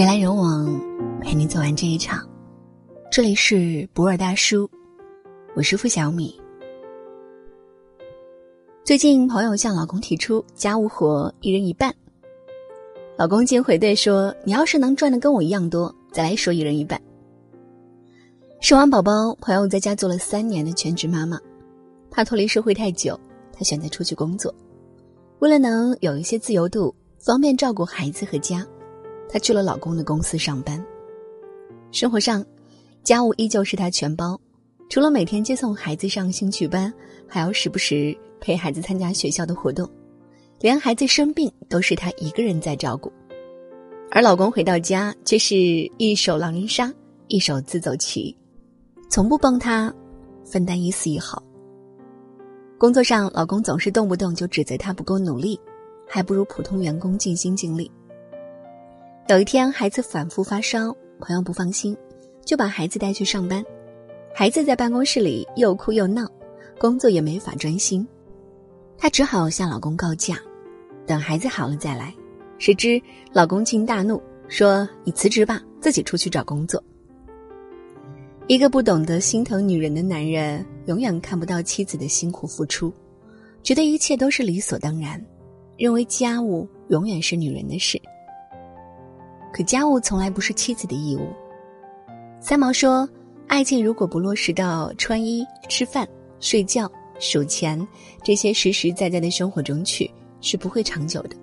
[0.00, 0.80] 人来人往，
[1.20, 2.26] 陪你走完这一场。
[3.12, 4.66] 这里是博尔大叔，
[5.54, 6.40] 我是付小米。
[8.82, 11.94] 最近朋友向老公提出家务活一人一半，
[13.18, 16.98] 老公竟回对说：“你要是能赚的跟我一样多，再来说一人一半。”
[18.58, 21.38] 生完宝宝，朋友在家做了三年的全职妈妈，
[22.10, 23.20] 怕脱离社会太久，
[23.52, 24.54] 她选择出去工作，
[25.40, 28.66] 为了能有一些自由度，方便照顾孩子和家。
[29.32, 30.84] 她去了老公的公司上班，
[31.92, 32.44] 生活上，
[33.04, 34.38] 家务依旧是她全包，
[34.88, 36.92] 除了每天接送孩子上兴趣班，
[37.28, 39.88] 还要时不时陪孩子参加学校的活动，
[40.58, 43.12] 连孩子生病都是她一个人在照顾，
[44.10, 45.56] 而老公回到家却是
[45.96, 46.92] 一手狼人杀，
[47.28, 48.36] 一手自走棋，
[49.08, 49.94] 从不帮她
[50.44, 51.40] 分担一丝一毫。
[52.76, 55.60] 工作上，老公总是动不动就指责她不够努力，
[56.08, 57.88] 还不如普通员工尽心尽力。
[59.28, 61.96] 有一天，孩子反复发烧，朋友不放心，
[62.44, 63.64] 就把孩子带去上班。
[64.34, 66.28] 孩子在办公室里又哭又闹，
[66.78, 68.06] 工作也没法专心。
[68.98, 70.36] 她只好向老公告假，
[71.06, 72.12] 等孩子好了再来。
[72.58, 73.00] 谁知
[73.32, 76.82] 老公竟大怒，说：“你辞职吧，自己出去找工作。”
[78.48, 82.92] 一个不懂得心疼女人的男人，永远看不到妻子的辛苦付出，
[83.62, 85.24] 觉得一切都是理所当然，
[85.78, 88.00] 认为家务永远是女人的事。
[89.52, 91.28] 可家务从来不是妻子的义务。
[92.40, 93.08] 三毛说
[93.48, 96.08] ：“爱情如果不落实到穿衣、吃饭、
[96.40, 97.86] 睡觉、数钱
[98.22, 101.36] 这些实实在在的生活中去，是不会长久的。”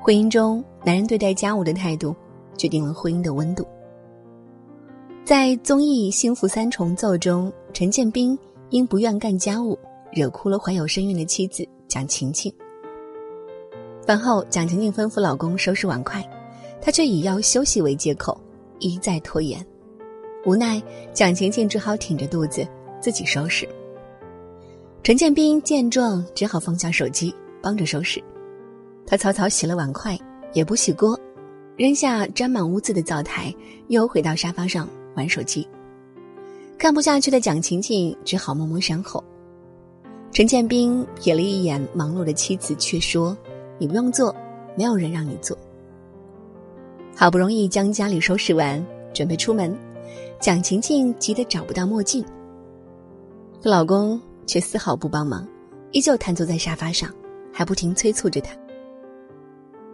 [0.00, 2.14] 婚姻中，男人对待家务的态度，
[2.56, 3.66] 决定了婚姻的温度。
[5.24, 8.38] 在综艺《幸福三重奏》中，陈建斌
[8.70, 9.78] 因不愿干家务，
[10.10, 12.50] 惹哭了怀有身孕的妻子蒋勤勤。
[14.06, 16.24] 饭后，蒋勤勤吩咐老公收拾碗筷。
[16.80, 18.38] 他却以要休息为借口，
[18.78, 19.64] 一再拖延。
[20.46, 22.66] 无奈，蒋勤勤只好挺着肚子
[23.00, 23.68] 自己收拾。
[25.02, 28.22] 陈建斌见状，只好放下手机，帮着收拾。
[29.06, 30.18] 他草草洗了碗筷，
[30.52, 31.18] 也不洗锅，
[31.76, 33.54] 扔下沾满污渍的灶台，
[33.88, 35.66] 又回到沙发上玩手机。
[36.78, 39.22] 看不下去的蒋勤勤只好默默善后。
[40.30, 43.36] 陈建斌瞥了一眼忙碌的妻子，却说
[43.78, 44.34] ：“你不用做，
[44.76, 45.58] 没有人让你做。”
[47.20, 48.80] 好不容易将家里收拾完，
[49.12, 49.76] 准备出门，
[50.40, 52.24] 蒋勤勤急得找不到墨镜。
[53.60, 55.44] 可老公却丝毫不帮忙，
[55.90, 57.12] 依旧瘫坐在沙发上，
[57.52, 58.56] 还不停催促着她。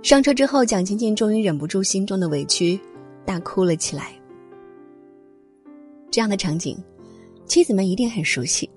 [0.03, 2.79] 上车之后，蒋勤勤终于忍不住心中的委屈，
[3.25, 4.13] 大哭了起来。
[6.11, 6.77] 这样的场景，
[7.47, 8.69] 妻子们一定很熟悉。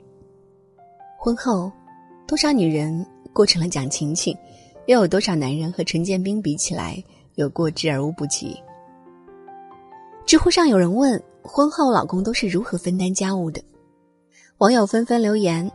[1.19, 1.69] 婚后，
[2.25, 4.34] 多少女人过成了蒋勤勤，
[4.85, 7.03] 又有多少男人和陈建斌比起来？
[7.37, 8.59] 有过之而无不及。
[10.25, 13.63] 知乎上有人问：婚后老公都是如何分担家务的？
[14.57, 15.71] 网友纷纷留言：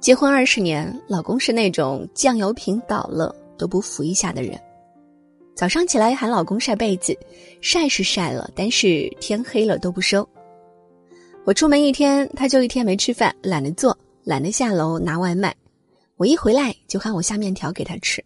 [0.00, 4.56] 结婚二十年，老公是那种酱油瓶倒了都不扶一下的人。
[5.56, 7.18] 早上起来喊老公晒被子，
[7.60, 10.26] 晒是晒了，但是天黑了都不收。
[11.44, 15.52] 我出门一天，他就一天没吃饭，懒得做，懒得下楼拿外卖。
[16.16, 18.24] 我一回来就喊我下面条给他吃。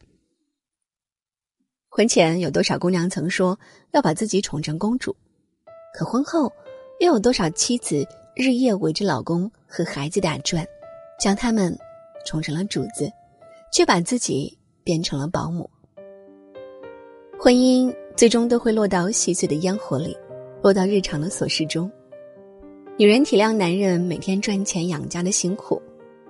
[1.97, 3.59] 婚前有多少姑娘曾说
[3.93, 5.17] 要把自己宠成公主，
[5.95, 6.53] 可婚后
[7.01, 10.63] 又有多少妻子日夜围着老公和孩子打转，
[11.19, 11.75] 将他们
[12.27, 13.11] 宠成了主子，
[13.73, 14.55] 却把自己
[14.85, 15.71] 变成了保姆。
[17.41, 20.15] 婚姻最终都会落到细碎的烟火里，
[20.63, 21.91] 落到日常的琐事中。
[22.99, 25.81] 女人体谅男人每天赚钱养家的辛苦，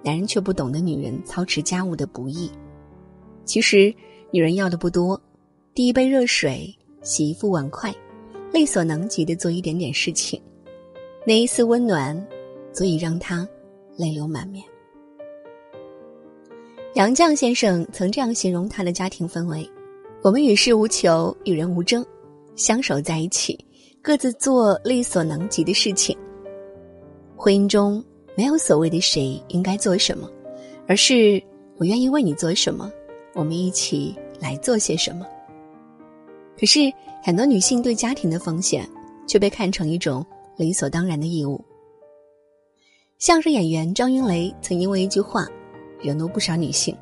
[0.04, 2.48] 男人却不懂得女人操持家务的不易。
[3.44, 3.92] 其实，
[4.30, 5.20] 女人要的不多。
[5.76, 7.94] 递一杯热水，洗一副碗筷，
[8.50, 10.40] 力所能及的做一点点事情，
[11.26, 12.26] 那一丝温暖，
[12.72, 13.46] 足以让他
[13.94, 14.64] 泪流满面。
[16.94, 19.70] 杨绛先生曾这样形容他的家庭氛围：
[20.22, 22.02] 我们与世无求，与人无争，
[22.54, 23.62] 相守在一起，
[24.00, 26.16] 各自做力所能及的事情。
[27.36, 28.02] 婚姻中
[28.34, 30.26] 没有所谓的谁应该做什么，
[30.88, 31.38] 而是
[31.76, 32.90] 我愿意为你做什么，
[33.34, 35.26] 我们一起来做些什么。
[36.58, 36.92] 可是，
[37.22, 38.88] 很多女性对家庭的奉献
[39.26, 40.24] 却被看成一种
[40.56, 41.62] 理所当然的义务。
[43.18, 45.46] 相声演员张云雷曾因为一句话
[46.00, 46.96] 惹怒不少女性。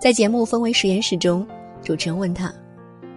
[0.00, 1.46] 在节目《氛围实验室》中，
[1.82, 2.52] 主持人问他：“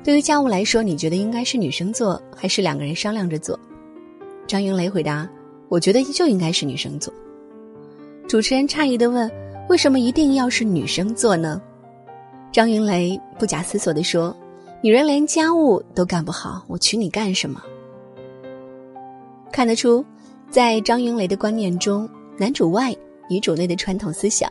[0.04, 3.60] 对于家务来说，你觉得应该是女生做，还是两个人商量着做？”
[4.46, 5.28] 张云雷回答
[5.70, 7.12] ：“我觉得就应该是女生做。”
[8.30, 9.32] 主持人诧异的问
[9.70, 11.60] ：“为什么一定要是女生做呢？”
[12.52, 14.36] 张云雷不假思索地说。
[14.86, 17.60] 女人连家务都干不好，我娶你干什么？
[19.52, 20.06] 看得出，
[20.48, 22.96] 在张云雷的观念中，男主外
[23.28, 24.48] 女主内的传统思想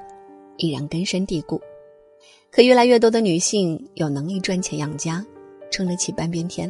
[0.57, 1.61] 依然根深蒂固。
[2.51, 5.25] 可越来越多的女性有能力赚钱养家，
[5.71, 6.69] 撑得起半边天，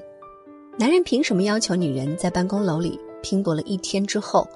[0.78, 4.46] 男人凭什么要求女人在办公楼里拼搏了一天之后，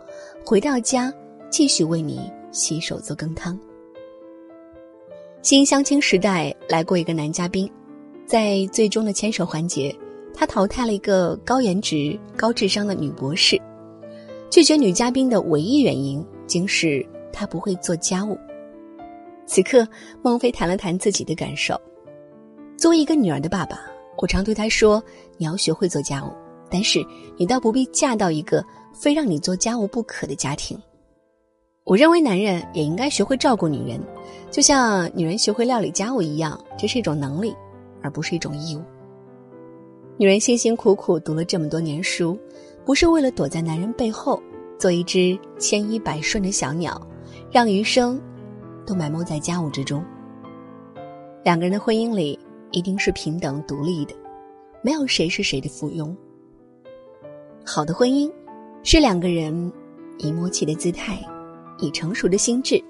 [0.45, 1.11] 回到家
[1.49, 3.59] 继续为你洗手做羹汤？
[5.41, 7.67] 新相亲时代来过一个男嘉宾。
[8.29, 9.97] 在最终的牵手环节，
[10.35, 13.59] 他淘汰了一个高颜值、高智商的女博士。
[14.51, 18.39] 拒绝女嘉宾的唯一原因，竟是她不会做家务。
[19.47, 19.89] 此刻，
[20.21, 21.75] 孟非谈了谈自己的感受。
[22.77, 23.81] 作为一个女儿的爸爸，
[24.19, 25.03] 我常对他说
[25.39, 26.31] ：“你要学会做家务，
[26.71, 27.03] 但是
[27.39, 30.79] 你倒不必嫁到一个非让你做家务不可的家庭。”
[31.85, 33.99] 我认为男人也应该学会照顾女人，
[34.51, 37.55] 就像女人学会料理家务一样，这是一种能力。
[38.03, 38.83] 而不是一种义务。
[40.17, 42.39] 女人辛辛苦苦读了这么多年书，
[42.85, 44.43] 不是为了躲在男人背后
[44.79, 47.01] 做一只千依百顺的小鸟，
[47.53, 48.21] 让余生
[48.85, 50.05] 都埋没在家务之中。
[51.45, 52.39] 两个人的婚姻里
[52.73, 54.15] 一定是平等独立的，
[54.83, 56.15] 没有谁是谁的附庸。
[57.65, 58.31] 好的婚姻
[58.83, 59.73] 是两个人
[60.19, 61.19] 以默契的姿态，
[61.79, 62.83] 以成熟的心智，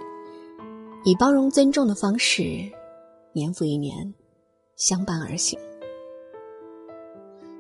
[1.04, 2.42] 以包容尊重的方式，
[3.32, 4.14] 年复一年。
[4.78, 5.58] 相伴而行。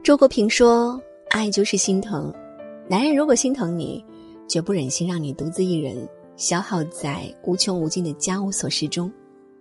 [0.04, 0.98] 周国平说
[1.30, 2.32] ：“爱就是心疼，
[2.88, 4.02] 男人如果心疼你，
[4.48, 9.12] 绝不忍心让你独自一人消耗在无穷无尽的家务琐事中，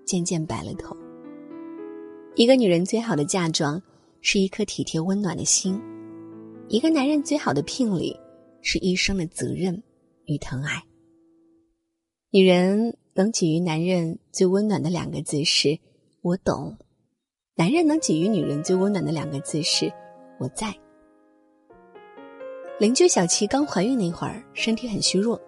[0.06, 0.96] 渐渐白了头。
[2.36, 3.82] 一个女人最好的嫁妆
[4.22, 5.82] 是一颗体贴温暖的心，
[6.70, 8.16] 一个男人最好的聘礼
[8.62, 9.82] 是一生的责任
[10.26, 10.84] 与疼爱。
[12.30, 15.80] 女人能给予男人最温暖的两个字是
[16.22, 16.78] ‘我懂’。”
[17.60, 19.92] 男人能给予女人最温暖的两个字是
[20.38, 20.72] “我在”。
[22.78, 25.42] 邻居小琪刚怀孕那会儿，身体很虚弱，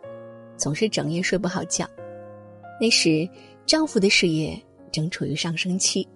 [0.58, 1.88] 总是整夜睡不好觉。
[2.82, 3.30] 那时，
[3.64, 4.60] 丈夫的事业
[4.92, 6.08] 正处于上升期，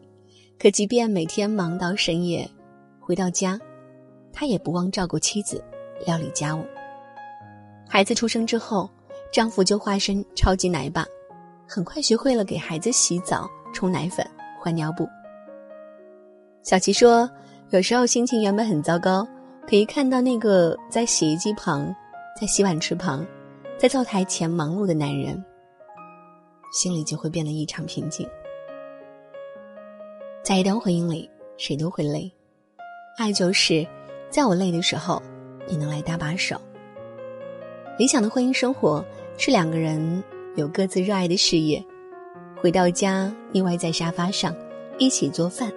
[0.58, 2.50] 可即便每天忙到深夜，
[3.00, 3.60] 回到家，
[4.34, 5.64] 他也不忘照顾妻子，
[6.08, 6.66] 料理家务。
[7.88, 8.90] 孩子出生之后，
[9.32, 11.06] 丈夫就化身超级奶爸，
[11.68, 14.28] 很快学会了给孩子洗澡、冲奶粉、
[14.60, 15.08] 换尿布。
[16.64, 17.30] 小琪说
[17.72, 19.28] ：“有时候心情原本很糟糕，
[19.68, 21.94] 可一看到那个在洗衣机旁、
[22.40, 23.26] 在洗碗池旁、
[23.78, 25.44] 在灶台前忙碌的男人，
[26.72, 28.26] 心里就会变得异常平静。
[30.42, 32.32] 在一段婚姻里，谁都会累，
[33.18, 33.86] 爱就是
[34.30, 35.22] 在我累的时候，
[35.68, 36.56] 你能来搭把手。
[37.98, 39.04] 理想的婚姻生活
[39.38, 40.24] 是两个人
[40.56, 41.84] 有各自热爱的事业，
[42.62, 44.56] 回到家腻歪在沙发上，
[44.98, 45.70] 一起做饭。”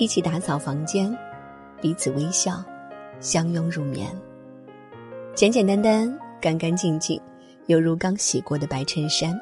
[0.00, 1.14] 一起打扫房间，
[1.78, 2.64] 彼此微笑，
[3.20, 4.08] 相拥入眠。
[5.34, 7.20] 简简单单，干干净净，
[7.66, 9.38] 犹如刚洗过的白衬衫。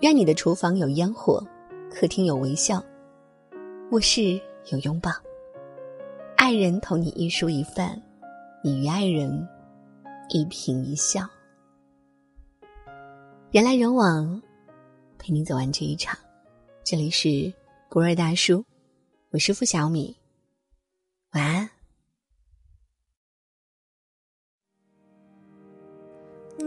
[0.00, 1.40] 愿你的厨房有烟火，
[1.88, 2.84] 客厅有微笑，
[3.92, 4.40] 卧室
[4.72, 5.08] 有拥抱。
[6.36, 7.96] 爱人同你一蔬一饭，
[8.64, 9.48] 你与爱人
[10.30, 11.24] 一颦一笑。
[13.52, 14.42] 人来人往，
[15.16, 16.18] 陪你走完这一场。
[16.82, 17.52] 这里是
[17.88, 18.64] 博尔大叔。
[19.30, 20.16] 我是付小米，
[21.32, 21.68] 晚安。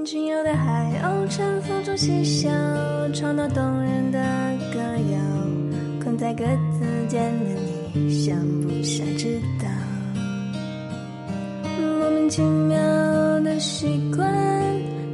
[0.05, 2.51] 仅有的海鸥乘风中嬉笑，
[3.15, 4.19] 唱那动人的
[4.71, 5.19] 歌谣。
[6.03, 6.45] 困在格
[6.77, 7.49] 子间的
[7.95, 9.67] 你，想不想知道？
[11.97, 12.77] 莫名其妙
[13.39, 14.23] 的习惯，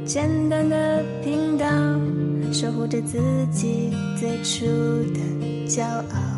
[0.04, 1.66] 简单的频道，
[2.52, 4.66] 守护着自己最初
[5.14, 5.20] 的
[5.66, 6.37] 骄傲。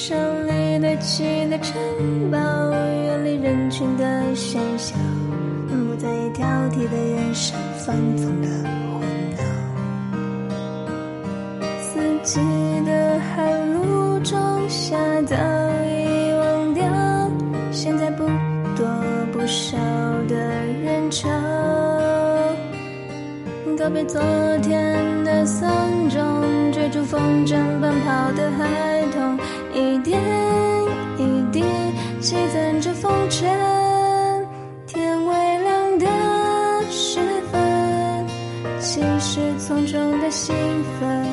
[0.00, 1.74] 胜利堆起的城
[2.30, 4.94] 堡，远离人群的喧嚣，
[5.68, 9.00] 不在意挑剔的眼神，放纵的胡
[9.34, 9.42] 闹。
[11.80, 12.40] 四季
[12.86, 14.38] 的寒露中
[14.68, 15.34] 下早
[15.84, 16.84] 已忘掉，
[17.72, 18.24] 现在不
[18.76, 18.86] 多
[19.32, 19.76] 不少
[20.28, 20.36] 的
[20.84, 21.28] 人潮。
[23.76, 24.22] 告别昨
[24.62, 25.68] 天的丧
[26.08, 28.97] 钟，追逐风筝奔跑的孩。
[29.78, 30.20] 一点
[31.18, 31.62] 一滴
[32.18, 33.48] 积攒着风尘，
[34.88, 36.06] 天微亮的
[36.90, 37.20] 时
[37.52, 38.26] 分，
[38.80, 40.52] 其实从中的兴
[40.98, 41.24] 奋，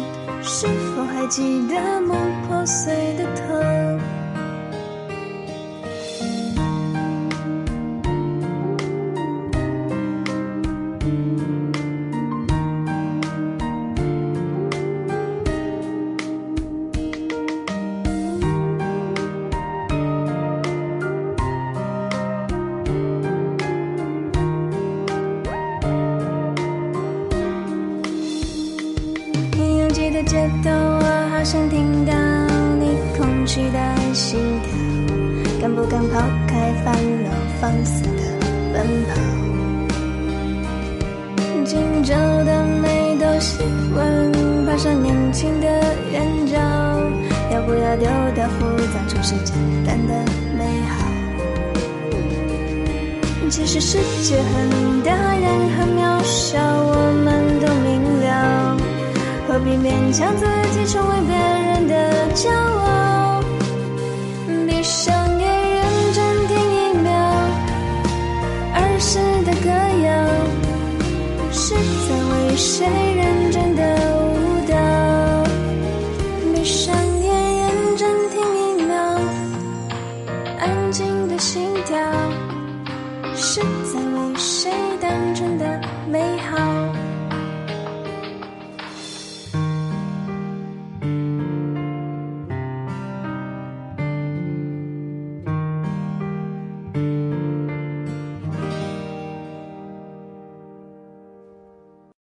[0.44, 2.16] 是否还记得梦
[2.48, 4.00] 破碎的疼？
[35.88, 37.30] 敢抛开烦恼，
[37.62, 38.10] 放肆的
[38.74, 39.13] 奔跑？
[41.65, 42.13] 今朝
[42.44, 43.60] 的美都喜
[43.96, 44.32] 欢
[44.65, 45.68] 爬上年轻的
[46.12, 46.58] 眼角，
[47.51, 50.13] 要不要丢掉复杂，重视简单的
[50.58, 50.94] 美好？
[53.50, 58.77] 其实世界很大，人很渺小，我们都明了，
[59.48, 61.94] 何必勉强自己成为别人的
[62.34, 63.14] 骄傲？
[72.58, 73.14] 谁